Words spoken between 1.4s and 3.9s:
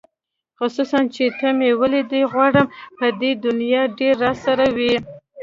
مې لیدلې غواړم په دې دنیا